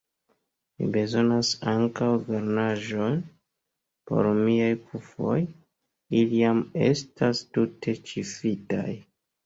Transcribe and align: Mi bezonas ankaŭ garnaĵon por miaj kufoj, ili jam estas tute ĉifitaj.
Mi 0.77 0.85
bezonas 0.93 1.51
ankaŭ 1.73 2.07
garnaĵon 2.29 3.21
por 4.13 4.31
miaj 4.41 4.73
kufoj, 4.89 5.39
ili 6.23 6.43
jam 6.45 6.67
estas 6.91 7.47
tute 7.55 8.01
ĉifitaj. 8.11 8.91